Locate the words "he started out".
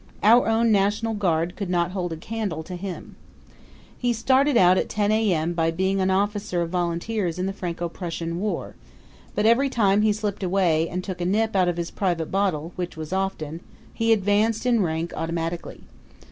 3.99-4.79